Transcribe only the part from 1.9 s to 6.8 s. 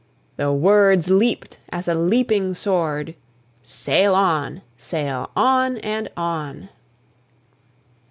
leaping sword: "Sail on! sail on! and on!"